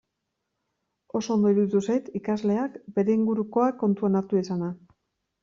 [1.19, 4.73] Oso ondo iruditu zait ikasleak bere ingurukoak kontuan hartu izana.